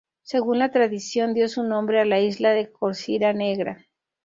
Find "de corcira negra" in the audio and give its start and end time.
2.53-3.85